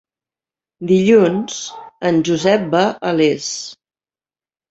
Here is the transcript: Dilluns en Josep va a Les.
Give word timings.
Dilluns 0.91 1.57
en 2.11 2.17
Josep 2.29 2.65
va 2.77 2.83
a 3.09 3.11
Les. 3.19 3.45